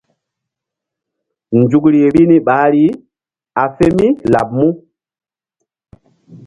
Nzukri 1.59 1.97
vbi 2.11 2.23
ni 2.29 2.37
ɓahri 2.47 2.83
a 3.61 3.63
fe 3.75 3.85
mí 3.97 4.07
laɓ 4.33 4.47
mu? 4.57 4.67